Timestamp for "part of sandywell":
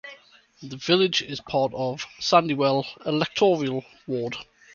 1.41-2.87